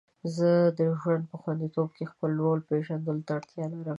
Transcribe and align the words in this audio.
زه 0.35 0.49
د 0.77 0.79
ژوند 0.99 1.23
په 1.31 1.35
خوندیتوب 1.41 1.89
کې 1.97 2.03
د 2.05 2.09
خپل 2.13 2.31
رول 2.43 2.59
پیژندلو 2.69 3.25
ته 3.27 3.31
اړتیا 3.37 3.65
لرم. 3.73 3.89